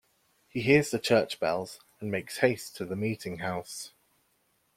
He 0.49 0.61
hears 0.61 0.89
the 0.89 0.97
church 0.97 1.39
bells 1.39 1.79
and 1.99 2.09
makes 2.09 2.39
haste 2.39 2.75
to 2.77 2.85
the 2.85 2.95
meeting 2.95 3.37
house. 3.37 3.91